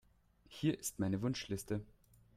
[0.47, 1.85] Hier ist meine Wunschliste.